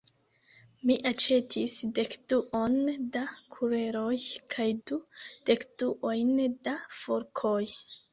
Mi 0.89 0.93
aĉetis 1.09 1.73
dekduon 1.99 2.77
da 3.17 3.21
kuleroj 3.55 4.15
kaj 4.55 4.65
du 4.93 4.99
dekduojn 5.51 6.33
da 6.69 6.75
forkoj. 7.03 7.61